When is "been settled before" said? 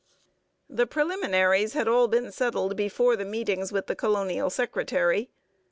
2.07-3.15